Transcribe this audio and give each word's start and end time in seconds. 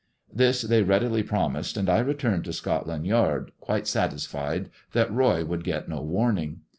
This 0.33 0.63
they 0.63 0.81
readily 0.81 1.21
promised, 1.21 1.77
and 1.77 1.87
I 1.87 1.99
returned 1.99 2.45
to 2.45 2.53
Scotland 2.53 3.05
Yard, 3.05 3.51
quite 3.59 3.85
satisfied 3.85 4.71
that 4.93 5.13
Roy 5.13 5.45
would 5.45 5.63
get 5.63 5.87
no 5.87 6.01
warning. 6.01 6.61